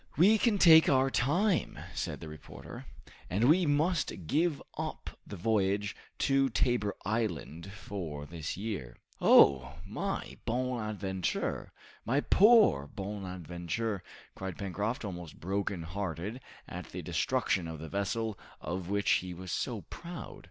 "We 0.17 0.39
can 0.39 0.57
take 0.57 0.89
our 0.89 1.11
time," 1.11 1.77
said 1.93 2.21
the 2.21 2.27
reporter, 2.27 2.85
"and 3.29 3.43
we 3.47 3.67
must 3.67 4.25
give 4.25 4.59
up 4.75 5.11
the 5.27 5.35
voyage 5.35 5.95
to 6.25 6.49
Tabor 6.49 6.95
Island 7.05 7.71
for 7.71 8.25
this 8.25 8.57
year." 8.57 8.97
"Oh, 9.21 9.75
my 9.85 10.37
'Bonadventure!' 10.43 11.71
my 12.03 12.19
poor 12.19 12.87
'Bonadventure!'" 12.87 14.01
cried 14.33 14.57
Pencroft, 14.57 15.05
almost 15.05 15.39
broken 15.39 15.83
hearted 15.83 16.41
at 16.67 16.87
the 16.89 17.03
destruction 17.03 17.67
of 17.67 17.77
the 17.77 17.87
vessel 17.87 18.39
of 18.59 18.89
which 18.89 19.11
he 19.11 19.35
was 19.35 19.51
so 19.51 19.81
proud. 19.81 20.39